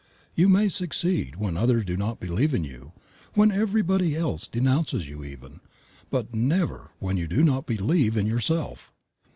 You 0.33 0.49
may 0.49 0.67
succeed 0.67 1.35
when 1.35 1.55
others 1.55 1.85
do 1.85 1.95
not 1.95 2.19
believe 2.19 2.55
in 2.55 2.63
you, 2.63 2.93
when 3.35 3.51
everybody 3.51 4.15
else 4.15 4.47
denounces 4.47 5.07
you 5.07 5.23
even, 5.23 5.59
but 6.09 6.33
never 6.33 6.89
when 6.97 7.17
you 7.17 7.27
do 7.27 7.43
not 7.43 7.67
believe 7.67 8.17
in 8.17 8.25
yourself. 8.25 8.91